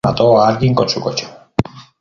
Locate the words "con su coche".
0.73-1.27